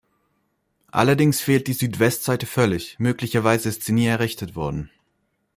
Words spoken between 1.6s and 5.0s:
die Südwestseite völlig, möglicherweise ist sie nie errichtet worden.